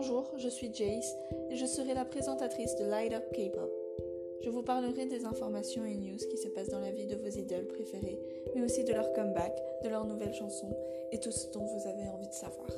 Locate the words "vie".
6.92-7.08